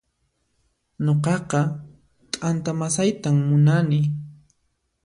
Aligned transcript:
Nuqaqa 1.05 1.61
t'anta 2.31 2.71
masaytan 2.79 3.35
munani 3.47 3.99